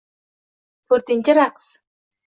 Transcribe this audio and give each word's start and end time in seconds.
To‘rtinchi 0.89 1.39
raqs. 1.43 1.73